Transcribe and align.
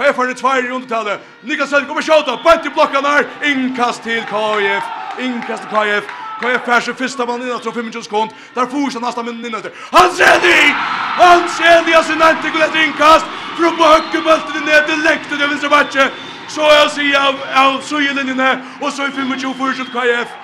KF 0.00 0.16
har 0.16 0.26
det 0.26 0.36
tvær 0.36 0.64
i 0.64 0.70
undertallet. 0.70 1.20
Niklas 1.42 1.70
Helg 1.70 1.86
kommer 1.86 2.02
skjøta, 2.02 2.38
bant 2.44 2.64
i 2.64 2.70
blokkan 2.72 3.04
her, 3.04 3.26
innkast 3.44 4.02
til 4.02 4.22
KF, 4.30 4.86
innkast 5.20 5.66
til 5.66 5.72
KF. 5.74 6.06
KF 6.40 6.68
er 6.72 6.80
sin 6.86 6.96
første 6.96 7.26
mann 7.28 7.42
innan 7.44 7.60
fra 7.60 7.72
25 7.74 8.04
sekund, 8.06 8.30
der 8.54 8.68
får 8.72 8.94
seg 8.94 9.04
nesten 9.04 9.26
minnen 9.28 9.44
innan 9.44 9.60
etter. 9.60 9.74
Hans 9.92 10.20
Eding! 10.24 10.72
Hans 11.20 11.58
Eding 11.60 11.96
har 11.98 12.06
sin 12.08 12.24
hente 12.24 12.52
gul 12.54 12.64
etter 12.64 12.80
innkast, 12.86 13.28
fra 13.58 13.72
på 13.76 13.90
høkkebølten 13.92 14.64
ned 14.70 14.88
til 14.88 15.04
lekten 15.04 15.36
til 15.36 15.50
venstre 15.50 15.72
matje. 15.74 16.06
Så 16.48 16.64
er 16.64 16.78
han 16.80 16.94
sier 16.96 17.18
av, 17.20 17.42
av 17.64 17.76
søyelinjen 17.84 18.40
her, 18.40 18.56
og 18.80 18.88
så 18.92 19.10
i 19.10 19.12
25 19.18 19.52
fortsatt 19.60 19.92
KF. 19.92 20.38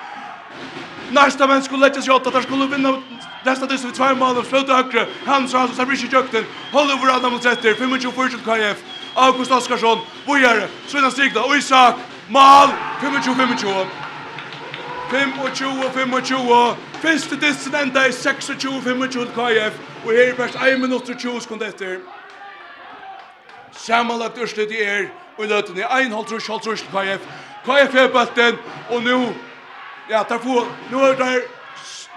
Nästa 1.11 1.47
män 1.47 1.63
skulle 1.63 1.87
lägga 1.87 2.01
sig 2.01 2.13
åt 2.13 2.27
att 2.27 2.33
han 2.33 2.43
skulle 2.43 2.65
vinna 2.65 3.01
nästa 3.43 3.67
tills 3.67 3.85
vid 3.85 3.93
två 3.93 4.15
mål 4.15 4.37
och 4.37 4.45
sluta 4.45 4.73
högre. 4.73 5.07
Han 5.25 5.47
sa 5.47 5.59
alltså, 5.59 5.75
så 5.75 5.85
blir 5.85 6.03
inte 6.03 6.15
jökten. 6.15 6.45
Håll 6.71 6.91
över 6.91 7.13
alla 7.13 7.29
mot 7.29 7.45
rätter. 7.45 7.73
25-40 7.73 8.73
KF. 8.73 8.77
August 9.17 9.51
Oskarsson, 9.51 9.99
Bojare, 10.25 10.67
Svena 10.87 11.09
Stigda, 11.11 11.41
Isak, 11.57 11.95
Mal, 12.29 12.69
25-25. 13.01 13.87
25-25. 15.09 16.75
Fyrste 17.01 17.35
dissen 17.41 17.75
enda 17.75 18.05
i 18.05 18.11
26-25 18.11 19.25
KF, 19.33 19.79
og 20.05 20.11
her 20.11 20.29
er 20.31 20.35
best 20.35 20.55
1 20.55 20.79
minutt 20.79 21.09
og 21.09 21.17
20 21.17 21.41
sekunder 21.41 21.67
etter. 21.67 21.97
Samanlagt 23.71 24.37
urslit 24.41 24.71
i 24.71 24.81
er, 24.83 25.09
og 25.37 25.45
i 25.45 25.47
løten 25.47 25.77
i 25.77 25.81
1,5-3 25.81 26.75
KF. 26.93 27.27
KF 27.65 27.95
er 27.95 28.07
bøtten, 28.13 28.57
og 28.89 29.03
nu, 29.03 29.33
ja, 30.09 30.23
der 30.29 30.37
får, 30.37 30.67
nu 30.91 30.99
er 30.99 31.15
der 31.15 31.39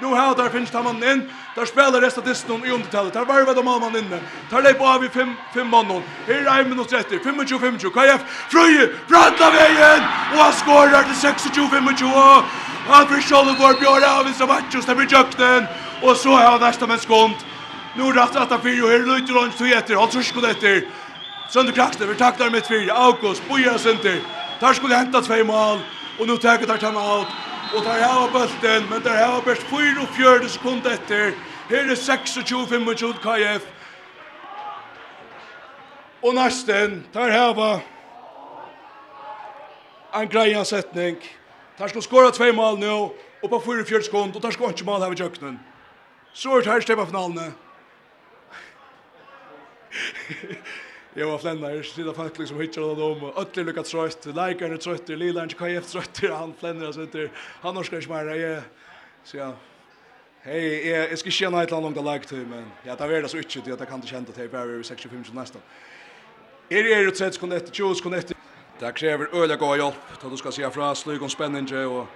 Nu 0.00 0.06
har 0.06 0.34
där 0.36 0.48
finns 0.48 0.72
han 0.72 0.84
mannen 0.84 1.10
in. 1.12 1.30
Där 1.54 1.66
spelar 1.66 2.00
resten 2.00 2.22
till 2.22 2.34
snon 2.34 2.64
i 2.64 2.70
undertalet. 2.70 3.12
Där 3.12 3.24
varvar 3.24 3.54
de 3.54 3.64
mannen 3.64 3.96
inne. 3.96 4.20
Tar 4.50 4.62
det 4.62 4.74
på 4.74 4.86
av 4.86 5.04
i 5.04 5.08
fem 5.08 5.34
fem 5.54 5.68
mannen. 5.68 6.02
Här 6.26 6.60
är 6.60 6.64
minus 6.64 6.86
30. 6.86 7.18
25 7.22 7.46
25. 7.46 7.78
KF 7.78 8.20
Fröje 8.50 8.88
branta 9.08 9.50
vägen 9.50 10.00
och 10.32 10.38
han 10.44 10.52
skorar 10.52 11.02
till 11.02 11.20
26 11.20 11.48
25. 11.54 11.88
Han 12.88 13.06
för 13.08 13.20
Scholle 13.20 13.52
går 13.58 13.80
Björn 13.80 14.20
av 14.20 14.28
i 14.30 14.32
Savachos 14.32 14.86
där 14.86 14.94
blir 14.94 15.12
jökten 15.12 15.66
och 16.02 16.16
så 16.16 16.30
har 16.30 16.58
nästa 16.58 16.86
men 16.86 16.98
skont. 16.98 17.46
Nu 17.96 18.12
rätt 18.12 18.36
att 18.36 18.50
han 18.50 18.60
fyra 18.60 18.84
och 18.84 18.90
här 18.90 18.98
lutar 18.98 19.40
han 19.40 19.50
till 19.50 19.72
efter. 19.72 19.94
Han 19.96 20.08
tror 20.08 20.22
skulle 20.22 20.50
efter. 20.50 20.82
Sönder 21.50 21.72
kraxte 21.72 22.06
vi 22.06 22.14
taktar 22.14 22.50
med 22.50 22.66
fyra. 22.66 22.92
August, 22.94 23.42
Boja 23.48 23.78
Center. 23.78 24.20
Där 24.60 24.72
skulle 24.72 24.94
hämta 24.94 25.20
två 25.20 25.44
mål. 25.44 25.78
Och 26.18 26.26
nu 26.26 26.36
tar 26.36 26.48
jag 26.48 26.66
tar 26.66 26.76
time 26.76 26.98
out. 26.98 27.26
Og 27.74 27.84
der 27.84 28.02
hava 28.02 28.26
bulten, 28.32 28.90
men 28.90 29.02
tar 29.02 29.16
hava 29.16 29.40
best 29.46 29.62
44 29.62 30.48
sekunder 30.48 30.90
etter. 30.90 31.32
Her 31.68 31.90
er 31.90 31.94
26-25 31.94 33.20
KF. 33.22 33.66
Og 36.22 36.34
nesten 36.34 37.06
tar 37.14 37.30
hava 37.30 37.70
en 40.14 40.28
greia 40.28 40.64
setning. 40.64 41.22
Tar 41.78 41.88
skal 41.88 42.02
skåre 42.02 42.34
tvei 42.34 42.50
mål 42.52 42.82
nå, 42.82 42.98
og 43.42 43.50
på 43.50 43.62
44 43.68 44.02
sekunder, 44.08 44.34
og 44.34 44.42
tar 44.42 44.50
skal 44.50 44.74
ikke 44.74 44.84
mål 44.90 45.02
her 45.04 45.14
ved 45.14 45.22
kjøkkenen. 45.22 45.60
Så 46.34 46.56
er 46.56 46.66
det 46.66 46.72
her 46.72 46.80
stedet 46.80 46.98
på 46.98 47.06
finalene. 47.12 47.52
Jag 51.14 51.26
var 51.26 51.38
flännar, 51.38 51.82
så 51.82 52.00
det 52.00 52.14
folk 52.14 52.38
liksom 52.38 52.60
hittar 52.60 52.80
då 52.80 52.94
dem. 52.94 53.32
Ötler 53.36 53.64
lukar 53.64 53.82
trött, 53.82 54.26
likar 54.26 54.70
är 54.70 54.76
trött, 54.76 55.10
är 55.10 55.42
inte 55.42 55.54
kan 55.54 55.82
trött, 55.82 56.20
han 56.30 56.54
flännar 56.58 56.92
så 56.92 57.02
inte. 57.02 57.30
Han 57.60 57.78
orkar 57.78 57.96
inte 57.96 58.08
mer. 58.10 58.24
Jag 58.24 58.62
så 59.24 59.36
ja. 59.36 59.52
Hej, 60.42 60.88
jag 60.88 61.18
ska 61.18 61.30
känna 61.30 61.62
ett 61.62 61.70
långt 61.70 61.96
lag 61.96 62.26
till 62.26 62.38
men 62.38 62.70
ja, 62.82 62.96
det 62.96 63.04
är 63.04 63.22
det 63.22 63.28
så 63.28 63.36
inte 63.36 63.60
det 63.64 63.70
jag 63.70 63.88
kan 63.88 63.94
inte 63.94 64.08
känna 64.08 64.26
till 64.26 64.48
Barry 64.48 64.82
65 64.82 65.24
nästa. 65.32 65.58
Är 66.68 66.82
det 66.82 67.02
ju 67.02 67.10
trött 67.10 67.38
kunde 67.40 67.58
det 67.58 67.76
choose 67.76 68.02
kunde 68.02 68.20
det. 68.20 68.34
Det 68.78 68.92
kräver 68.92 69.42
öliga 69.42 69.56
gå 69.56 69.76
hjälp. 69.76 69.94
Då 70.22 70.28
du 70.28 70.36
ska 70.36 70.52
se 70.52 70.70
fra 70.70 70.94
slug 70.94 71.22
och 71.22 71.30
spännande 71.30 71.86
och 71.86 72.06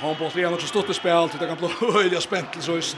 Han 0.00 0.16
på 0.16 0.30
tre 0.30 0.44
har 0.44 0.58
stått 0.58 0.90
i 0.90 0.94
spel, 0.94 1.28
det 1.40 1.46
kan 1.46 1.56
bli 1.56 1.68
öliga 2.00 2.20
spänt 2.20 2.48
så 2.60 2.72
just. 2.72 2.96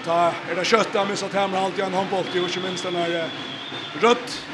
Och 0.00 0.06
ta 0.06 0.32
är 0.50 0.56
det 0.56 0.64
kött 0.64 0.92
där 0.92 1.00
att 1.02 1.34
hem 1.34 1.54
allt 1.54 1.78
igen 1.78 1.88
en 1.88 1.94
handboll 1.94 2.24
till 2.24 2.44
och 2.44 2.62
minst 2.62 2.84
den 2.84 2.94
här 2.94 3.30
rött. 4.00 4.44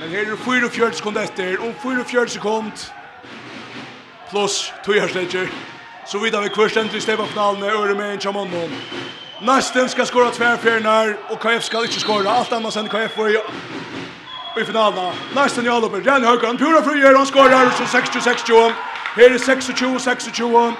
Men 0.00 0.10
här 0.10 0.18
är 0.18 0.36
fyra 0.36 0.68
fjärde 0.68 0.92
sekund 0.92 1.16
efter 1.16 1.68
och 1.68 1.74
44 1.82 2.26
sekund 2.26 2.72
plus 4.30 4.72
2 4.84 4.92
sekunder. 4.92 5.48
Så 6.06 6.18
vidare 6.18 6.42
vi 6.42 6.48
kvörstenter 6.48 6.96
i 6.96 7.00
Stefan 7.00 7.26
Knall 7.26 7.58
med 7.58 7.68
Öre 7.68 7.94
med 7.94 8.12
en 8.12 8.20
Chamonnon. 8.20 8.70
Nästen 9.42 9.88
ska 9.88 10.06
skora 10.06 10.30
tvärfjärnar 10.30 11.16
och 11.30 11.40
KF 11.40 11.64
ska 11.64 11.82
inte 11.82 12.00
skora. 12.00 12.30
Allt 12.30 12.52
annat 12.52 12.74
sen 12.74 12.88
KF 12.88 13.12
får 13.14 13.30
i, 13.30 13.38
i 14.60 14.64
finalen. 14.64 15.12
Nästen 15.34 15.64
Jalloper, 15.64 16.02
Jan 16.06 16.24
Högran, 16.24 16.56
pura 16.56 16.82
fröjer, 16.82 17.14
han 17.14 17.26
skorar 17.26 17.70
så 17.70 17.98
60-60. 17.98 18.72
Här 19.16 19.30
är 19.30 19.38
26-26. 19.38 20.74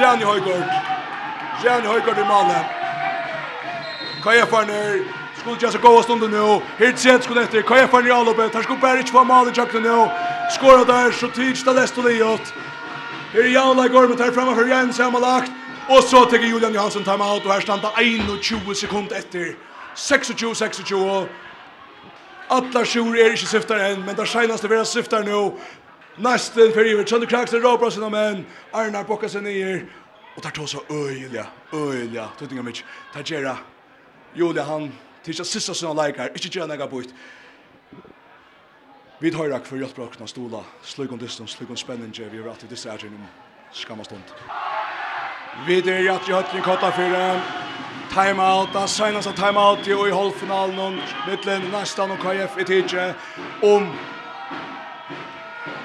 Jan 0.00 0.18
Högran. 0.18 0.89
Jan 1.64 1.84
Høygaard 1.84 2.18
i 2.18 2.24
målet. 2.24 2.64
Kaja 4.22 4.46
Farner 4.46 5.00
skulle 5.38 5.72
så 5.72 5.78
gode 5.78 6.12
och 6.12 6.30
nå. 6.30 6.62
Helt 6.78 6.78
Hirtset 6.78 7.24
skulle 7.24 7.42
etter. 7.42 7.62
Kaja 7.62 7.88
Farner 7.88 8.08
i 8.08 8.12
allopet. 8.12 8.54
Här 8.54 8.62
skulle 8.62 8.80
Berich 8.80 9.12
få 9.12 9.24
målet 9.24 9.56
jag 9.56 9.74
nå. 9.74 10.10
Skåret 10.50 10.86
der, 10.86 11.10
så 11.10 11.28
tidigt 11.28 11.64
det 11.64 11.72
läst 11.72 11.98
och 11.98 12.04
liot. 12.04 12.54
er 13.34 13.46
Jan 13.46 13.78
Høygaard 13.78 14.08
men 14.08 14.18
tar 14.18 14.32
fremme 14.32 14.54
for 14.54 14.68
Jens 14.68 14.98
Hamalakt. 14.98 15.52
Og 15.88 16.02
så 16.02 16.24
tenker 16.24 16.48
Julian 16.48 16.74
Johansson 16.74 17.04
time 17.04 17.24
out 17.24 17.46
og 17.46 17.52
her 17.52 17.60
stannar 17.60 17.92
21 18.00 18.74
sekunder 18.74 19.16
etter. 19.16 19.54
26 19.94 20.54
26 20.54 21.28
Atlar 22.50 22.84
sjur 22.84 23.14
er 23.14 23.30
ikke 23.30 23.46
syftar 23.46 23.78
enn, 23.78 24.02
men 24.06 24.16
det 24.16 24.26
seneste 24.28 24.70
vera 24.70 24.84
syftar 24.84 25.22
nå. 25.22 25.52
Nesten 26.18 26.72
fyrir, 26.74 27.04
Tjønne 27.06 27.26
Kraksen 27.26 27.62
råper 27.62 27.90
sina 27.90 28.08
menn, 28.10 28.42
Arnar 28.74 29.06
Bokkasen 29.06 29.46
nyer, 29.46 29.84
Og 30.36 30.42
der 30.42 30.50
tog 30.50 30.68
så 30.68 30.80
øyelig, 30.90 31.44
øyelig, 31.74 32.28
tøytinga 32.38 32.62
mitt. 32.62 32.84
Der 33.14 33.22
gjerra, 33.22 33.56
Julia 34.36 34.62
han, 34.62 34.92
til 35.24 35.30
ikke 35.30 35.44
sista 35.44 35.74
sinna 35.74 35.92
leikar, 35.92 36.30
ikkje 36.34 36.50
gjerra 36.50 36.66
nega 36.66 36.86
bort. 36.86 37.14
Vi 39.20 39.30
tar 39.30 39.50
rakk 39.52 39.66
for 39.66 39.76
hjelpbrakna 39.76 40.26
stola, 40.26 40.62
slik 40.82 41.12
om 41.12 41.18
distans, 41.18 41.52
slik 41.52 41.70
om 41.70 41.76
spenninge, 41.76 42.30
vi 42.30 42.38
er 42.38 42.48
alltid 42.48 42.70
disse 42.72 42.88
ergjennom 42.88 43.26
skamma 43.72 44.04
stund. 44.04 44.22
Vi 45.66 45.76
er 45.82 46.00
jatt 46.06 46.28
i 46.28 46.32
høtning 46.32 46.64
kotta 46.64 46.88
fyrir, 46.96 47.42
time 48.14 48.40
out, 48.42 48.72
da 48.72 48.86
seinast 48.86 49.34
time 49.36 49.60
out 49.60 49.86
i 49.86 49.92
halvfinalen, 49.92 50.96
mittlen, 51.28 51.68
nestan 51.74 52.10
og 52.10 52.22
KF 52.22 52.56
i 52.60 52.64
tidsje, 52.64 53.10
om 53.62 53.90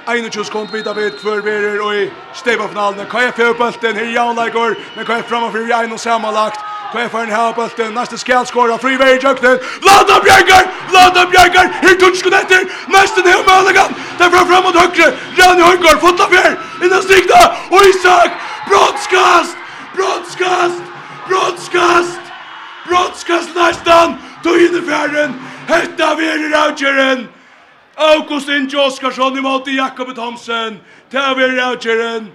21 0.05 0.49
kom 0.51 0.67
vita 0.71 0.93
vet 0.93 1.17
kvar 1.17 1.41
verer 1.41 1.81
og 1.81 1.95
i 1.97 2.03
steva 2.37 2.67
finalen. 2.69 3.07
KF 3.09 3.37
har 3.41 3.53
bulten 3.57 3.95
her 3.97 4.11
Jan 4.13 4.35
Lager, 4.35 4.75
men 4.95 5.05
KF 5.05 5.25
framan 5.29 5.51
för 5.51 5.67
Jan 5.69 5.91
och 5.91 5.99
samma 5.99 6.31
lagt. 6.31 6.59
KF 6.93 7.11
har 7.13 7.23
en 7.23 7.31
här 7.31 7.53
bulten, 7.53 7.93
nästa 7.93 8.17
skall 8.17 8.45
skora 8.45 8.77
fri 8.77 8.97
väg 8.97 9.23
jakten. 9.23 9.57
Vlada 9.81 10.21
Björgar, 10.23 10.63
Vlada 10.89 11.25
Björgar, 11.25 11.67
här 11.81 11.95
touch 11.95 12.17
skulle 12.17 12.37
efter. 12.37 12.61
Nästa 12.87 13.21
ner 13.21 13.43
med 13.45 13.55
Allagan. 13.57 13.93
Där 14.17 14.29
fram 14.29 14.47
fram 14.47 14.63
mot 14.63 14.75
högre. 14.75 15.13
Jan 15.37 15.61
Högård 15.61 15.99
fotar 16.01 16.27
fel. 16.35 16.53
I 16.83 16.87
den 16.89 17.01
strikta 17.01 17.55
och 17.69 17.81
Isak 17.85 18.31
brottskast. 18.69 19.57
Brottskast. 19.95 20.81
Brottskast. 21.27 22.21
Brottskast 22.87 23.55
nästan. 23.55 24.15
Tog 24.43 24.57
in 24.57 24.75
i 24.77 24.81
färden. 24.89 25.33
Hetta 25.67 26.15
verer 26.15 26.67
avgören. 26.67 27.34
August 27.97 28.49
Inge 28.49 28.77
Oskarsson 28.77 29.41
måte 29.41 29.71
Jakob 29.71 30.15
Thomsen. 30.15 30.79
Det 31.11 31.19
er 31.19 31.35
vi 31.35 31.43
rævkjeren. 31.43 32.31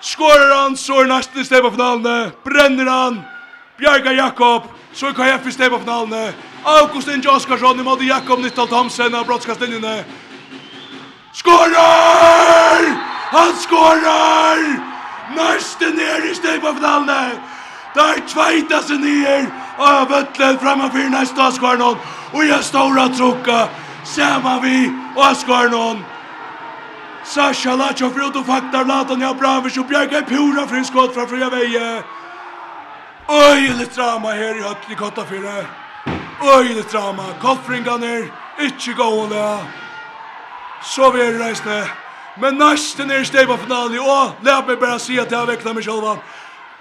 Skårer 0.00 0.54
han, 0.62 0.76
så 0.76 1.00
er 1.00 1.06
nesten 1.06 1.40
i 1.40 1.44
stedet 1.44 1.62
på 1.62 1.70
finalene. 1.70 2.32
Brenner 2.44 2.90
han. 2.90 3.20
Bjarga 3.78 4.12
Jakob, 4.12 4.62
så 4.92 5.06
er 5.06 5.12
KF 5.12 5.46
i 5.46 5.52
stedet 5.52 5.70
på 5.72 5.78
finalene. 5.78 6.34
August 6.64 7.08
Inge 7.08 7.30
Oskarsson 7.30 7.84
måte 7.84 8.04
Jakob 8.04 8.40
Nyttal 8.40 8.68
Thomsen 8.68 9.14
av 9.14 9.26
brottskastlinjene. 9.26 10.04
Skårer! 11.32 12.90
Han 13.30 13.56
skårer! 13.62 14.66
Nesten 15.36 15.94
ned 15.94 16.30
i 16.30 16.34
stedet 16.34 16.60
på 16.60 16.74
finalene. 16.74 17.38
Der 17.96 18.20
tveita 18.28 18.82
seg 18.84 19.00
nyer 19.00 19.46
av 19.80 20.10
Vøtlen 20.10 20.58
fremfor 20.60 21.10
neste 21.14 21.40
avskvarnon. 21.40 21.98
Og 22.34 22.42
jeg 22.44 22.64
står 22.64 22.98
og 23.00 23.14
trukker. 23.16 23.85
Sama 24.06 24.60
vi, 24.60 24.92
Oskar 25.16 25.68
någon. 25.68 26.04
Sasha 27.24 27.76
Lacho 27.76 28.10
frut 28.10 28.36
och 28.36 28.46
faktar 28.46 28.84
Latan 28.84 29.20
ja 29.20 29.34
bravis 29.34 29.78
og 29.78 29.86
bjärgar 29.86 30.22
pura 30.22 30.66
för 30.66 30.76
en 30.76 30.84
skott 30.84 31.14
fra 31.14 31.26
fria 31.26 31.50
Veie. 31.50 32.02
Oj, 33.28 33.74
litt 33.78 33.94
drama 33.94 34.30
her 34.30 34.58
i 34.58 34.62
högt 34.62 34.90
i 34.90 34.94
kotta 34.94 35.24
fyra. 35.24 35.52
Oj, 36.40 36.74
litt 36.74 36.92
drama. 36.92 37.24
Koffringar 37.40 38.04
er 38.04 38.30
Ikke 38.58 38.92
gående. 38.94 39.58
Så 40.82 41.10
vi 41.10 41.20
er 41.20 41.38
reisende. 41.38 41.88
Men 42.40 42.54
nesten 42.54 43.10
er 43.10 43.24
steipa 43.24 43.56
finalen. 43.56 43.98
Og 43.98 44.32
lær 44.42 44.62
meg 44.66 44.78
bare 44.78 44.98
si 44.98 45.18
at 45.18 45.32
jeg 45.32 45.48
vekna 45.48 45.72
meg 45.72 45.84
sjølvan. 45.84 46.22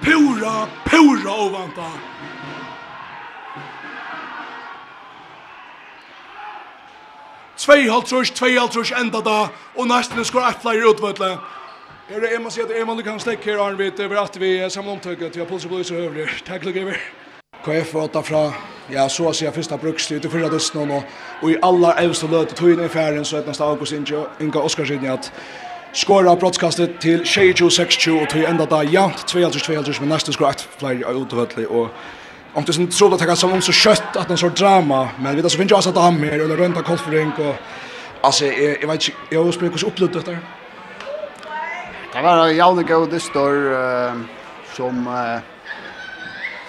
Pura, 0.04 0.68
pura 0.86 1.33
ovanta. 1.33 1.89
Tvei 7.65 7.88
halvtrus, 7.89 8.29
tvei 8.29 8.59
halvtrus 8.59 8.91
enda 8.94 9.23
da, 9.25 9.47
og 9.73 9.88
nesten 9.89 10.21
skor 10.27 10.44
ett 10.45 10.59
flere 10.62 10.85
utvøtle. 10.85 11.31
Er 12.13 12.19
det, 12.21 12.29
jeg 12.35 12.41
må 12.44 12.51
at 12.53 12.73
Emma 12.77 12.94
kan 13.01 13.19
stekke 13.19 13.50
her, 13.50 13.62
Arne 13.63 13.77
Vitt, 13.79 14.00
over 14.00 14.19
at 14.21 14.35
vi 14.39 14.69
samler 14.69 14.91
omtøkket 14.91 15.31
til 15.33 15.41
Apolse 15.41 15.67
på 15.67 15.79
lyset 15.79 15.97
Høvrig. 15.97 16.27
Takk 16.45 16.65
lukke, 16.65 16.94
KF 17.65 17.94
var 17.94 18.03
åtta 18.03 18.21
fra, 18.21 18.41
ja, 18.94 19.07
så 19.09 19.25
å 19.25 19.33
si 19.33 19.47
jeg 19.47 19.53
første 19.56 19.77
brukstid 19.81 20.21
til 20.21 20.29
fyrre 20.29 20.51
døsten 20.53 20.91
og, 20.94 21.07
og 21.41 21.47
i 21.50 21.56
aller 21.65 22.03
evste 22.03 22.29
løte 22.29 22.53
tøyne 22.53 22.85
i 22.85 22.91
færen, 22.94 23.25
så 23.25 23.39
etnast 23.39 23.65
August 23.65 23.97
Inge, 23.97 24.27
Inga 24.39 24.61
Oskarsidni 24.61 25.09
at 25.09 25.31
skåra 25.97 26.35
brottskastet 26.38 27.00
til 27.01 27.25
22-26 27.25 28.11
og 28.19 28.29
tog 28.29 28.45
enda 28.45 28.69
da 28.69 28.83
jant, 28.85 29.25
2-2, 29.25 29.97
men 30.03 30.13
nesten 30.13 30.38
skor 30.38 30.51
ett 30.51 30.68
flere 30.77 31.18
utvøtle, 31.18 31.65
og 31.73 31.89
om 32.56 32.63
det 32.63 32.74
som 32.74 32.88
trodde 32.88 33.13
att 33.16 33.19
det 33.19 33.25
kan 33.25 33.38
samla 33.38 33.62
så 33.62 33.72
kött 33.72 34.16
att 34.16 34.30
någon 34.30 34.38
sorts 34.38 34.62
drama 34.62 35.10
men 35.19 35.36
vi 35.36 35.42
vet 35.42 35.52
så 35.52 35.57
finns 35.57 35.72
ju 35.72 35.75
alltså 35.75 35.92
damer 35.92 36.28
eller 36.28 36.57
rönta 36.57 36.81
kolfrink 36.81 37.40
och 37.40 37.56
alltså 38.22 38.46
jag, 38.46 38.78
jag 38.81 38.88
vet 38.88 39.07
inte 39.07 39.18
jag 39.30 39.44
har 39.44 39.52
spelat 39.52 39.81
hur 39.81 39.88
upplevt 39.88 40.13
det 40.13 40.25
där 40.25 40.40
Det 42.13 42.22
var 42.22 42.48
en 42.48 42.56
jävla 42.56 42.81
god 42.81 43.10
distor 43.10 43.54
uh, 43.72 44.13
som 44.74 45.07
uh, 45.07 45.40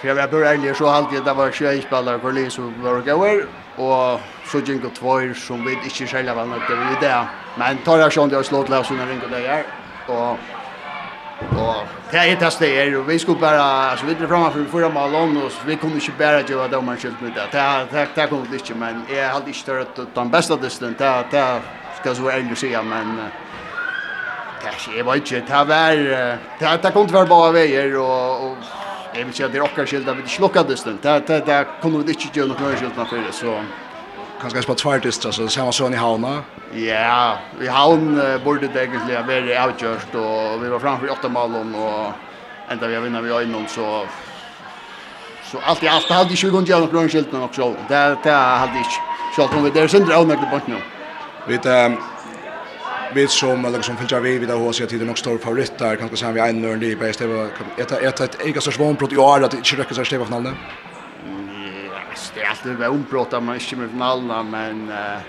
för 0.01 0.07
jag 0.07 0.15
var 0.15 0.27
började 0.27 0.53
ärlig 0.53 0.75
så 0.75 0.87
alltid 0.87 1.23
det 1.23 1.33
var 1.33 1.51
21 1.51 1.83
spelare 1.83 2.19
för 2.19 2.31
Lins 2.31 2.59
och 2.59 2.71
var 2.83 3.01
goer 3.01 3.45
och 3.75 4.19
så 4.51 4.57
gick 4.57 4.81
det 4.81 4.89
två 4.89 5.33
som 5.35 5.65
vi 5.65 5.71
inte 5.73 6.07
själva 6.07 6.33
var 6.33 6.45
något 6.45 6.67
det 6.69 6.75
var 6.75 7.01
det. 7.01 7.27
Men 7.57 7.77
tar 7.77 7.97
jag 7.97 8.13
sånt 8.13 8.33
jag 8.33 8.45
slått 8.45 8.69
läs 8.69 8.91
under 8.91 9.05
ringa 9.05 9.27
där 9.27 9.65
och 10.07 10.37
Og 11.57 11.75
det 12.11 12.19
er 12.19 12.39
det 12.39 12.53
stedet, 12.53 12.97
og 12.97 13.07
vi 13.07 13.17
skulle 13.17 13.39
bare, 13.39 13.91
altså 13.91 14.05
vi 14.05 14.13
drev 14.13 14.27
fremme 14.27 14.51
for 14.51 14.71
fyra 14.71 14.89
mål 14.89 15.15
om 15.15 15.37
oss, 15.45 15.57
vi 15.67 15.75
kunne 15.75 15.95
ikke 15.95 16.13
bare 16.17 16.43
gjøre 16.47 16.67
det 16.69 16.77
om 16.77 16.89
en 16.89 16.97
skilt 16.97 17.21
med 17.21 17.31
det, 17.35 17.47
det, 17.51 18.07
det, 18.15 18.29
kunne 18.29 18.47
vi 18.51 18.55
ikke, 18.55 18.73
men 18.73 19.01
jeg 19.09 19.29
hadde 19.29 19.47
ikke 19.47 19.65
tørt 19.65 20.01
den 20.15 20.31
beste 20.31 20.57
distan, 20.63 20.95
det, 20.99 21.11
det 21.31 21.45
skal 21.97 22.09
jeg 22.09 22.15
så 22.15 22.29
ærlig 22.29 22.57
si, 22.57 22.69
men 22.69 23.17
det 24.61 24.69
er 24.69 24.77
ikke, 24.77 24.97
jeg 24.97 25.05
vet 25.05 25.15
ikke, 25.15 25.41
det 25.47 25.67
var, 25.73 25.91
det, 26.59 26.83
det 26.83 26.93
kunne 26.93 27.13
være 27.13 27.27
bare 27.27 27.53
veier, 27.53 27.97
og, 27.97 28.45
og 28.45 28.57
jeg 29.15 29.25
vil 29.25 29.33
si 29.33 29.43
at 29.43 29.51
det 29.51 29.59
er 29.59 29.67
okker 29.67 29.85
skilt, 29.85 30.05
det 30.05 30.13
er 30.13 30.23
ikke 30.23 30.45
lukket 30.45 30.69
distan, 30.69 30.99
det, 31.03 31.19
det, 31.27 31.43
det 31.45 31.59
kunne 31.81 32.05
vi 32.05 32.15
ikke 32.15 32.33
gjøre 32.33 32.53
noe 32.53 32.77
skilt 32.77 32.97
med 32.97 33.19
det, 33.25 33.35
så 33.41 33.59
kanskje 34.41 34.63
på 34.67 34.75
tvært 34.77 35.07
så 35.13 35.31
ser 35.47 35.63
man 35.63 35.73
sånn 35.73 35.93
i 35.93 35.99
havna. 36.01 36.43
Ja, 36.75 37.37
i 37.61 37.67
havn 37.71 38.17
uh, 38.19 38.37
borde 38.43 38.67
det 38.67 38.85
egentlig 38.85 39.17
ha 39.17 39.23
vært 39.27 39.51
avgjort, 39.57 40.15
og 40.15 40.61
vi 40.61 40.71
var 40.73 40.83
framfor 40.83 41.07
i 41.07 41.13
åtte 41.13 41.29
malen, 41.29 41.75
og 41.75 42.71
enda 42.71 42.87
vi 42.87 42.97
har 42.97 43.05
vinnet 43.05 43.23
vi 43.23 43.35
øynene, 43.35 43.67
så... 43.69 44.05
Så 45.47 45.61
allt 45.63 45.83
i 45.83 45.87
allt 45.87 46.09
hade 46.11 46.33
ju 46.33 46.51
gånger 46.51 46.67
igenom 46.67 46.89
grön 46.91 47.09
skylten 47.09 47.41
också. 47.41 47.75
Det 47.87 48.17
det 48.23 48.31
hade 48.31 48.77
inte. 48.77 48.99
Så 49.35 49.43
att 49.43 49.53
vi 49.63 49.69
där 49.69 49.87
sönder 49.87 50.15
av 50.15 50.27
med 50.27 50.37
bort 50.51 50.67
nu. 50.67 50.75
Vi 51.47 51.55
ehm 51.55 51.97
vi 53.13 53.27
som 53.27 53.65
eller 53.65 53.81
som 53.81 53.97
fylgja 53.97 54.19
vi 54.19 54.37
vid 54.37 54.49
hos 54.49 54.79
jag 54.79 54.89
tiden 54.89 55.09
och 55.09 55.17
stor 55.17 55.37
favorit 55.37 55.77
där 55.77 55.95
kanske 55.95 56.17
sen 56.17 56.33
vi 56.33 56.39
en 56.39 56.61
nörd 56.61 56.83
i 56.83 56.95
bäst 56.95 57.19
det 57.19 57.27
var 57.27 57.49
ett 57.77 57.91
ett 57.91 58.19
ett 58.19 58.41
eget 58.41 58.63
svårt 58.63 58.99
prot 58.99 59.13
i 59.13 59.17
år 59.17 59.43
att 59.43 59.53
inte 59.53 59.75
räcker 59.75 59.95
sig 59.95 60.05
Stefan 60.05 60.33
Allen 60.33 60.55
det 62.37 62.43
är 62.43 62.49
alltid 62.49 62.71
väl 62.71 62.91
ombrott 62.91 63.33
att 63.33 63.43
man 63.43 63.55
inte 63.55 63.75
med 63.75 63.89
finalen 63.89 64.49
men 64.49 64.89
uh, 64.89 65.19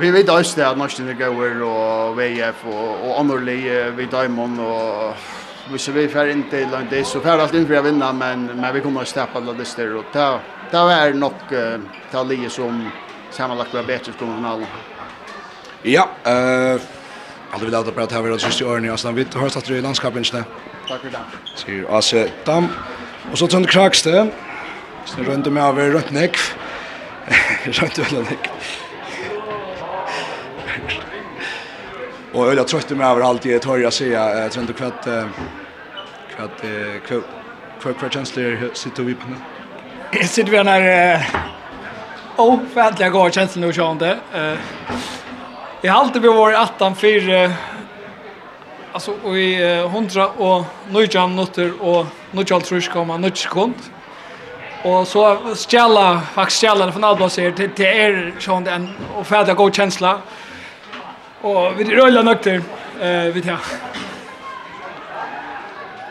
vi 0.00 0.10
vet 0.10 0.28
också 0.28 0.62
att 0.62 0.78
Norsen 0.78 1.08
är 1.08 1.12
gåer 1.12 1.62
och 1.62 2.20
VF 2.20 2.64
och, 2.64 3.08
och 3.08 3.20
Annorli, 3.20 3.90
vi 3.96 4.04
Diamond 4.04 4.60
och 4.60 5.14
vi 5.72 5.78
ser 5.78 5.92
vi 5.92 6.08
får 6.08 6.28
inte 6.28 6.50
till 6.50 6.68
det 6.90 7.04
så 7.04 7.20
får 7.20 7.30
allt 7.30 7.54
in 7.54 7.66
för 7.66 7.74
att 7.74 7.84
vinna 7.84 8.12
men 8.12 8.46
men 8.46 8.74
vi 8.74 8.80
kommer 8.80 9.00
att 9.00 9.08
stäppa 9.08 9.38
alla 9.38 9.52
det 9.52 9.94
och 9.94 10.04
ta 10.12 10.40
ta 10.70 10.90
är 10.90 11.14
nog 11.14 11.32
uh, 11.52 11.80
ta 12.12 12.22
lige 12.22 12.50
som 12.50 12.90
sammanlagt 13.30 13.74
var 13.74 13.82
bättre 13.82 14.12
för 14.12 14.26
alla. 14.26 14.66
Ja, 15.82 16.08
eh 16.24 16.32
uh, 16.32 16.80
aldrig 17.50 17.70
vill 17.70 17.72
jag 17.72 17.94
prata 17.94 18.14
här 18.14 18.22
vid 18.22 18.40
sista 18.40 18.66
åren 18.66 18.84
i 18.84 18.90
Aslan. 18.90 19.14
Vi 19.14 19.26
hörs 19.34 19.56
att 19.56 19.64
du 19.64 19.74
är 19.74 19.78
i 19.78 19.82
landskapen 19.82 20.18
inte. 20.18 20.44
Tack 20.88 21.00
för 21.00 21.10
det. 21.10 21.18
Sier 21.54 21.98
AC 21.98 22.14
Dam. 22.44 22.68
Och 23.32 23.38
så 23.38 23.46
Tönne 23.46 23.66
Krakste. 23.66 24.30
Så 25.06 25.20
rundt 25.20 25.28
rønte 25.30 25.50
meg 25.54 25.62
over 25.62 25.92
rødt 25.94 26.10
nekv. 26.10 26.40
rønte 27.78 28.02
øyla 28.02 28.22
nekv. 28.26 28.48
Og 32.34 32.50
øyla 32.50 32.64
trøtte 32.66 32.98
meg 32.98 33.06
av 33.06 33.22
alt 33.22 33.46
jeg 33.46 33.62
tør 33.62 33.78
jeg 33.84 33.94
sier. 33.94 34.40
Jeg 34.42 34.54
trønte 34.54 34.74
hva 34.74 34.90
kvart, 36.34 36.64
hva 37.06 37.20
hva 37.82 37.92
kvart 37.92 38.16
kjensler 38.18 38.70
sitter 38.74 39.06
vi 39.06 39.14
på 39.14 39.30
nå. 39.30 39.38
Jeg 40.16 40.28
sitter 40.34 40.50
vi 40.50 40.64
her, 40.66 41.26
oh, 42.42 42.58
fæntliga 42.74 43.10
går 43.14 43.30
känslan 43.30 43.66
nu 43.66 43.72
sjön 43.72 43.98
det. 44.02 44.16
Har 45.86 46.00
alltid 46.00 46.22
vært 46.22 46.56
att 46.58 46.80
han 46.80 46.94
för 46.96 47.52
alltså 48.92 49.12
och 49.22 49.38
i 49.38 49.62
100 49.62 50.26
och 50.26 50.64
90 50.88 51.26
minuter 51.28 51.82
och 51.82 52.06
90 52.32 52.60
tror 52.60 52.80
jag 52.82 52.92
komma 52.92 53.16
90 53.16 53.36
sekunder. 53.42 53.95
Och 54.86 55.08
så 55.08 55.38
stjäla 55.54 56.20
faktiskt 56.34 56.60
stjälla 56.60 56.92
från 56.92 57.04
Albaser 57.04 57.52
till 57.52 57.70
till 57.70 57.84
er 57.84 58.34
sån 58.38 58.64
den 58.64 58.90
och 59.16 59.26
färda 59.26 59.54
god 59.54 59.74
känsla. 59.74 60.20
Och 61.40 61.80
vi 61.80 61.84
rullar 61.84 62.22
nökter 62.22 62.62
eh 63.00 63.34
vet 63.34 63.44
jag. 63.44 63.58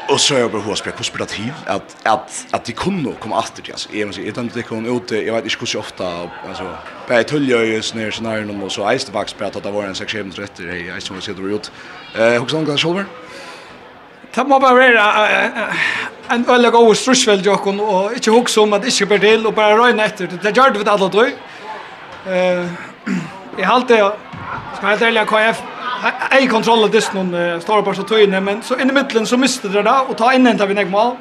Och 0.10 0.22
så 0.22 0.34
jag 0.34 0.52
behöver 0.52 0.76
spela 0.76 0.96
konspirativ 0.96 1.54
att 1.66 1.96
att 2.04 2.46
att 2.52 2.66
de 2.66 2.72
kunde 2.72 3.12
komma 3.20 3.40
åter 3.40 3.64
till 3.64 3.74
alltså 3.74 3.90
jag 3.94 4.08
måste 4.08 4.22
jag 4.22 4.36
tänkte 4.36 4.62
kunde 4.62 4.90
ut 4.90 5.12
jag 5.12 5.34
vet 5.34 5.44
inte 5.44 5.56
hur 5.60 5.66
så 5.66 5.80
ofta 5.80 6.08
alltså 6.48 6.68
på 7.08 7.24
töljer 7.24 7.64
ju 7.64 7.82
snär 7.82 8.12
snär 8.12 8.64
och 8.64 8.72
så 8.72 8.90
eiste 8.90 9.12
faktiskt 9.12 9.38
på 9.38 9.46
att 9.46 9.64
det 9.64 9.72
var 9.72 9.84
en 9.84 9.96
sektion 9.96 10.32
rätt 10.36 10.60
eiste 10.60 10.64
är 10.96 11.00
som 11.00 11.22
ser 11.22 11.34
det 11.34 11.52
gjort. 11.52 11.72
Eh 12.16 12.42
hur 12.42 12.48
ska 12.48 12.58
de 12.58 12.94
gå? 12.94 13.04
Det 14.36 14.44
må 14.48 14.58
bare 14.60 14.76
være 14.76 15.04
en 16.36 16.46
øyelig 16.50 16.72
god 16.72 16.96
strusvel 16.96 17.44
jokken, 17.46 17.80
og 17.80 18.16
ikke 18.16 18.32
hukse 18.32 18.62
om 18.62 18.74
at 18.74 18.82
det 18.84 18.92
ikke 18.92 19.06
blir 19.06 19.22
til, 19.24 19.46
og 19.48 19.56
bare 19.56 19.78
røyne 19.80 20.04
etter. 20.04 20.28
Det 20.28 20.52
gjør 20.56 20.74
det 20.74 20.82
for 20.82 20.92
alle 20.92 21.10
tog. 21.10 21.32
Jeg 23.58 23.68
halte, 23.70 24.02
skal 24.76 24.90
helt 24.90 25.06
ærlig, 25.08 25.24
KF, 25.30 25.62
kontroll 26.52 26.84
av 26.84 26.92
disse 26.92 27.16
noen 27.16 27.62
store 27.64 27.86
parts 27.86 28.02
av 28.04 28.10
togene, 28.10 28.42
men 28.44 28.60
så 28.66 28.76
inn 28.76 28.92
i 28.92 28.98
midtelen 28.98 29.30
så 29.30 29.40
mistet 29.40 29.72
det 29.72 29.86
da, 29.88 30.02
og 30.04 30.18
ta 30.20 30.34
inn 30.36 30.48
en 30.52 30.62
av 30.62 30.68
min 30.68 30.84
egen 30.84 30.92
mål. 30.92 31.16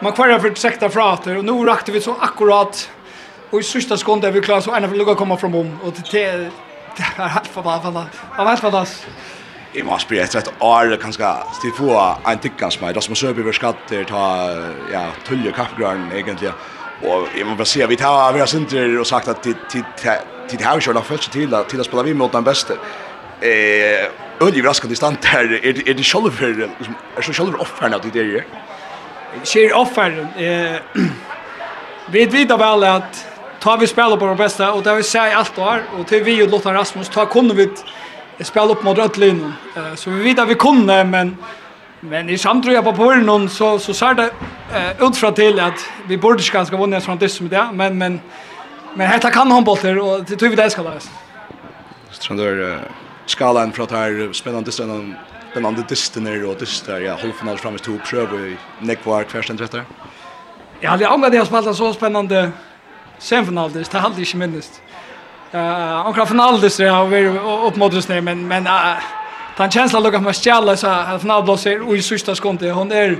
Man 0.00 0.14
kvarer 0.14 0.38
for 0.40 0.54
sekta 0.54 0.88
fra 0.92 1.10
etter, 1.16 1.40
og 1.40 1.44
nå 1.48 1.58
rakte 1.66 1.92
vi 1.92 2.04
så 2.04 2.14
akkurat, 2.22 2.86
og 3.50 3.58
i 3.58 3.66
sørste 3.66 3.98
skånd 3.98 4.24
er 4.24 4.36
vi 4.36 4.44
klar, 4.46 4.62
så 4.62 4.76
ene 4.78 4.86
for 4.86 5.00
lukket 5.00 5.18
å 5.18 5.22
komme 5.24 5.40
fram 5.40 5.58
om, 5.64 5.74
og 5.82 5.98
til 5.98 6.06
det, 6.14 6.54
det 7.00 7.12
var 7.18 7.34
helt 7.34 7.50
fantastisk. 7.56 8.22
Det 8.30 8.38
er 8.38 8.52
helt 8.52 8.66
fantastisk. 8.68 9.39
Jeg 9.74 9.84
må 9.86 9.98
spille 10.02 10.24
etter 10.24 10.40
et 10.40 10.48
år, 10.66 10.96
kanskje, 10.98 11.28
til 11.62 11.74
få 11.76 11.92
en 12.26 12.40
tikkans 12.42 12.80
meg. 12.82 12.94
Da 12.96 13.02
som 13.04 13.14
søper 13.14 13.46
vi 13.46 13.52
skatter, 13.54 14.02
ta, 14.08 14.22
ja, 14.90 15.04
tull 15.28 15.46
og 15.46 15.54
kaffegrøren, 15.54 16.08
egentlig. 16.10 16.50
Og 17.06 17.28
jeg 17.36 17.46
må 17.46 17.54
bare 17.54 17.68
si, 17.70 17.84
vi 17.86 17.96
tar 17.96 18.18
av 18.26 18.40
sinter 18.50 18.98
og 18.98 19.06
sagt 19.06 19.30
at 19.30 19.46
tid 19.46 20.64
har 20.66 20.76
vi 20.76 20.82
kjørt, 20.84 21.04
følt 21.06 21.28
seg 21.28 21.36
til 21.70 21.80
å 21.80 21.86
spille 21.86 22.04
vi 22.08 22.16
mot 22.18 22.34
den 22.34 22.44
beste. 22.44 22.76
Eh, 23.40 24.10
Øylig 24.40 24.64
raskende 24.64 24.92
i 24.92 24.96
stand 24.96 25.24
her, 25.28 25.44
er 25.62 25.82
er 25.86 25.94
det 25.94 26.04
selv 26.06 26.32
for, 26.32 26.46
er 26.46 27.22
så 27.22 27.32
selv 27.32 27.56
for 27.64 27.94
av 27.94 28.00
de 28.00 28.10
der? 28.10 28.38
er? 28.40 28.44
Kjer 29.44 29.74
offeren, 29.76 30.28
eh, 30.36 30.78
vi 32.12 32.24
vet 32.24 32.48
vel 32.48 32.84
at 32.84 33.26
ta 33.60 33.76
vi 33.76 33.86
spiller 33.86 34.16
på 34.16 34.28
det 34.28 34.38
beste, 34.38 34.64
og 34.64 34.84
det 34.84 34.90
har 34.90 34.96
vi 34.96 35.02
sett 35.02 35.32
i 35.32 35.36
alt 35.36 35.58
år, 35.58 35.82
og 35.98 36.06
til 36.06 36.24
vi 36.24 36.42
og 36.42 36.48
Lothar 36.50 36.72
Rasmus, 36.72 37.08
ta 37.08 37.24
kunne 37.24 37.54
vi 37.54 37.68
spela 38.44 38.66
upp 38.72 38.82
mot 38.82 38.98
Rödlin. 38.98 39.52
Eh 39.76 39.94
så 39.94 40.10
vi 40.10 40.22
vet 40.22 40.38
att 40.38 40.48
vi 40.48 40.54
kunde 40.54 41.04
men 41.04 41.36
men 42.00 42.28
i 42.28 42.38
samtröja 42.38 42.82
på 42.82 42.92
Polen 42.92 43.48
så 43.48 43.78
så 43.78 43.94
sa 43.94 44.14
det 44.14 44.30
eh, 44.74 45.06
ut 45.06 45.36
till 45.36 45.60
att 45.60 45.80
vi 46.06 46.18
borde 46.18 46.42
ganska 46.52 46.76
vinna 46.76 47.00
från 47.00 47.18
det 47.18 47.28
som 47.28 47.48
det 47.48 47.68
men 47.72 47.98
men 47.98 48.20
men 48.94 49.10
detta 49.10 49.30
kan 49.30 49.50
han 49.50 49.64
bollar 49.64 49.98
och 49.98 50.24
det 50.24 50.36
tror 50.36 50.50
vi 50.50 50.56
det 50.56 50.70
ska 50.70 50.82
läs. 50.82 51.10
Strandör 52.10 52.78
skalan 53.26 53.72
från 53.72 53.86
här 53.90 54.32
spännande 54.32 54.72
stunden 54.72 55.14
den 55.54 55.66
andra 55.66 55.82
dysten 55.82 56.26
är 56.26 56.48
och 56.48 56.56
dyster 56.56 57.00
ja 57.00 57.16
halvfinal 57.22 57.58
fram 57.58 57.78
till 57.78 57.98
pröv 57.98 58.34
i 58.34 58.56
Nekvar 58.78 59.22
kvärsen 59.24 59.56
trettar. 59.56 59.84
Ja, 60.80 60.96
det 60.96 61.04
är 61.04 61.08
angående 61.08 61.38
har 61.38 61.44
spelade 61.44 61.74
så 61.74 61.92
spännande 61.92 62.50
semifinal 63.18 63.72
det 63.72 63.92
hade 63.92 64.14
jag 64.20 64.26
inte 64.26 64.36
minst. 64.36 64.82
Eh, 65.52 66.06
ankra 66.06 66.26
finaldis 66.26 66.76
det 66.76 66.88
har 66.88 67.06
vi 67.06 67.28
upp 67.68 67.76
mot 67.76 67.94
oss 67.94 68.08
men 68.08 68.24
men 68.24 68.48
men 68.48 68.66
han 69.56 69.70
känsla 69.70 70.00
lucka 70.00 70.20
med 70.20 70.36
stjälla 70.36 70.76
så 70.76 70.86
att 70.86 71.20
finaldis 71.20 71.66
är 71.66 71.94
i 71.96 72.02
sista 72.02 72.34
skonte. 72.34 72.70
Hon 72.70 72.92
är 72.92 73.18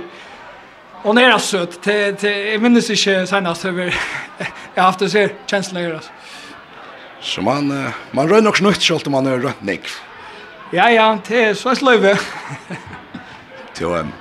Hon 1.03 1.17
är 1.17 1.37
söt. 1.37 1.81
Till 1.81 2.15
till 2.15 2.29
jag 2.51 2.61
minns 2.61 2.89
inte 2.89 3.27
senast 3.27 3.65
över 3.65 3.95
jag 4.75 4.83
haft 4.83 4.99
det 4.99 5.09
så 5.09 5.27
känslan. 5.45 5.99
Så 7.21 7.41
man 7.41 7.91
man 8.11 8.29
rör 8.29 8.41
nog 8.41 8.57
snutt 8.57 8.81
så 8.81 9.09
man 9.09 9.25
är 9.27 9.51
nick. 9.59 9.81
Ja 10.71 10.89
ja, 10.89 11.17
det 11.27 11.43
är 11.43 11.53
så 11.53 11.75
slöve. 11.75 12.19
Till 13.73 13.87
en 13.87 14.11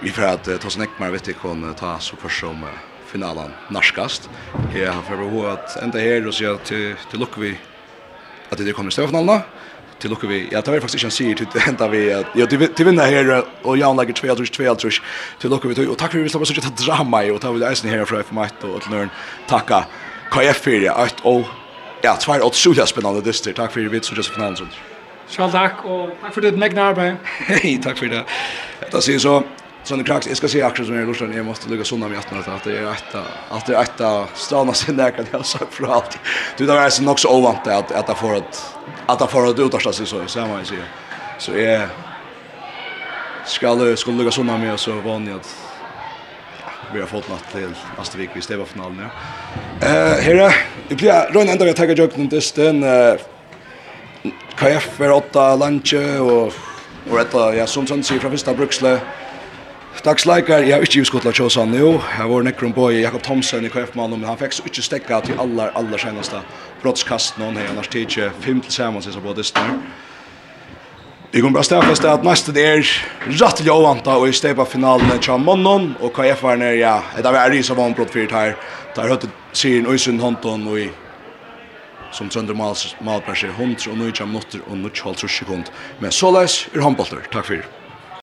Vi 0.00 0.10
får 0.10 0.22
att 0.22 0.60
ta 0.60 0.70
snack 0.70 0.90
med 0.98 1.12
vet 1.12 1.28
ikon 1.28 1.74
ta 1.74 1.98
så 1.98 2.16
för 2.16 2.28
som 2.28 2.66
finalen 3.14 3.52
narskast. 3.70 4.28
Jeg 4.74 4.90
har 4.90 5.02
for 5.06 5.20
behov 5.20 5.52
at 5.52 5.76
enda 5.84 6.02
her 6.02 6.26
og 6.26 6.34
sier 6.34 6.58
til, 6.66 6.96
til 7.10 7.22
lukker 7.22 7.44
vi 7.44 7.52
at 8.50 8.60
det 8.60 8.74
kommer 8.74 8.90
i 8.92 8.96
støvfinalen 8.96 9.44
til 10.02 10.10
lukker 10.10 10.28
vi, 10.28 10.38
ja, 10.52 10.60
det 10.60 10.72
var 10.72 10.82
faktisk 10.82 10.98
ikke 10.98 11.08
en 11.08 11.14
sier 11.14 11.38
til 11.38 11.68
enda 11.70 11.86
vi, 11.88 12.00
ja, 12.10 12.46
til 12.50 12.88
vinner 12.88 13.06
her 13.08 13.30
og 13.62 13.78
Jan 13.78 13.96
lager 13.96 14.18
2-2-2-2 14.18 14.90
til 15.40 15.52
lukker 15.52 15.70
vi, 15.70 15.86
og 15.86 15.98
takk 16.00 16.16
for 16.16 16.24
vi 16.26 16.32
slapp 16.32 16.44
så 16.44 16.56
ikke 16.56 16.66
til 16.66 16.88
drama 16.88 17.22
i, 17.24 17.30
og 17.32 17.38
ta 17.40 17.52
vi 17.54 17.62
eisen 17.64 17.88
her 17.88 18.02
fra 18.10 18.24
FM1 18.26 18.66
og 18.68 18.82
til 18.82 18.96
nøren 18.96 19.14
takka 19.48 19.84
KF4, 20.34 20.90
8 20.90 21.24
og 21.30 21.46
ja, 22.04 22.16
tvær 22.20 22.42
og 22.44 22.58
sulig 22.58 22.84
spennende 22.90 23.22
dyster, 23.24 23.54
takk 23.56 23.72
for 23.72 23.94
vi, 23.94 24.02
så 24.02 24.18
just 24.18 24.34
finalen, 24.34 24.74
Sjall 25.30 25.54
takk, 25.54 25.86
og 25.88 26.10
takk 26.20 26.34
for 26.34 26.44
ditt 26.44 26.58
megnarbeid. 26.60 27.16
Hei, 27.48 27.78
takk 27.80 27.96
for 27.96 28.12
det. 28.12 28.26
Det 28.92 29.00
sier 29.06 29.22
så, 29.22 29.38
Sånn 29.84 30.00
kraks, 30.00 30.30
jeg 30.30 30.38
skal 30.38 30.48
si 30.48 30.60
akkurat 30.64 30.88
som 30.88 30.96
jeg 30.96 31.04
lortar, 31.04 31.32
jeg 31.36 31.44
måste 31.44 31.68
lukka 31.68 31.84
sunna 31.84 32.08
mig 32.08 32.16
atna 32.16 32.40
at 32.40 32.64
det 32.64 32.78
er 32.80 32.86
etta, 32.88 33.20
at 33.52 33.66
det 33.68 33.74
er 33.74 33.82
etta 33.82 34.12
strana 34.32 34.72
sin 34.72 34.96
nekka 34.96 35.18
kan 35.18 35.26
jeg 35.28 35.36
har 35.36 35.44
sagt 35.44 35.74
fra 35.76 35.98
alt. 35.98 36.16
Du, 36.56 36.64
det 36.64 36.70
var 36.72 36.86
eisen 36.86 37.04
nok 37.04 37.20
så 37.20 37.28
ovant 37.28 37.68
at 37.68 37.92
at 37.92 38.08
jeg 38.08 38.16
får 38.16 38.38
at 38.38 38.62
at 39.12 39.20
jeg 39.20 39.28
får 39.28 39.50
at 39.50 39.60
utarsta 39.60 39.92
sig 39.92 40.08
så, 40.08 40.22
så 40.26 40.46
man 40.48 40.64
sier. 40.64 40.88
Så 41.38 41.52
jeg 41.58 41.88
skal 43.44 43.84
skulle 44.00 44.22
lukka 44.22 44.32
sunna 44.32 44.56
mig 44.56 44.72
og 44.72 44.80
så 44.80 44.96
vanlig 45.04 45.36
at 45.36 45.52
vi 46.94 47.02
har 47.02 47.10
fått 47.10 47.28
natt 47.28 47.44
til 47.52 47.68
neste 47.98 48.18
vik 48.18 48.32
vi 48.38 48.40
stevar 48.44 48.70
finalen, 48.70 49.04
ja. 49.04 49.10
Eh, 49.84 50.24
herre, 50.24 50.48
vi 50.88 50.96
blir 50.96 51.28
røyne 51.34 51.52
enda 51.52 51.66
vi 51.66 51.74
har 51.74 51.76
tagget 51.76 52.00
jøkken 52.00 52.30
dysten, 52.32 52.80
KF 54.56 55.00
er 55.02 55.12
åtta 55.12 55.50
lantje 55.60 56.06
og 56.24 56.54
og 57.04 57.18
etta, 57.20 57.50
ja, 57.52 57.66
som 57.68 57.84
sånn 57.84 58.00
sier 58.00 58.20
fra 58.22 58.30
fyrsta 58.32 58.54
bruksle, 58.56 58.94
Takk 60.04 60.20
slikar, 60.20 60.60
jeg 60.60 60.76
har 60.76 60.82
ikke 60.84 61.00
utskottet 61.00 61.30
av 61.30 61.36
Kjøsan 61.38 61.70
nu. 61.72 61.94
Jeg 61.96 62.28
var 62.28 62.42
nekron 62.44 62.74
på 62.76 62.90
Jakob 62.92 63.22
Thomsen 63.24 63.64
i 63.64 63.70
KF-mannen, 63.72 64.18
men 64.20 64.28
han 64.28 64.36
fikk 64.36 64.58
ikke 64.68 64.82
stekka 64.84 65.20
til 65.24 65.38
aller, 65.40 65.70
aller 65.80 66.00
senaste 66.02 66.42
brottskast 66.82 67.38
Han 67.40 67.56
har 67.56 67.70
annars 67.70 67.88
tid 67.88 68.04
ikke 68.04 68.26
fem 68.44 68.58
til 68.60 68.74
sammen, 68.74 69.00
sier 69.00 69.22
på 69.24 69.32
distene. 69.32 69.78
Vi 71.32 71.40
kommer 71.40 71.56
bare 71.56 71.64
stedfeste 71.70 72.10
at 72.12 72.26
neste 72.26 72.52
er 72.60 72.84
rett 73.30 73.56
til 73.56 73.70
Jovanta 73.70 74.18
og 74.20 74.28
i 74.28 74.34
stedet 74.36 74.58
på 74.58 74.66
finalen 74.74 75.08
til 75.24 75.40
Månån, 75.40 75.94
og 76.04 76.12
KF-er 76.12 76.60
nere, 76.60 76.76
ja, 76.82 76.98
et 77.16 77.24
av 77.24 77.38
ære 77.40 77.62
som 77.64 77.80
var 77.80 77.88
fyrt 77.88 77.96
brottfyrt 77.96 78.34
her. 78.36 78.52
Der 78.96 79.08
høyte 79.08 79.30
Sirin 79.52 79.88
Øysund 79.88 80.20
Håndtån 80.20 80.66
og 80.68 80.80
i 80.82 80.90
som 82.12 82.28
trønder 82.28 82.54
malperser 83.00 83.56
100 83.56 83.88
og 83.88 83.96
90 83.96 84.28
minutter 84.28 84.60
og 84.68 84.76
90 84.76 85.28
sekund. 85.30 85.72
Men 85.98 86.12
så 86.12 86.30
løs 86.30 86.68
er 86.74 86.84
håndbolter. 86.84 87.24
Takk 87.32 87.48
for 87.48 87.83